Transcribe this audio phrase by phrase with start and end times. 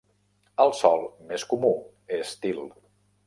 [0.63, 1.03] El sòl
[1.33, 1.71] més comú
[2.19, 2.65] és til.